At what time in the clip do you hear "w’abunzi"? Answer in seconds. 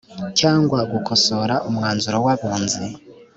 2.25-2.83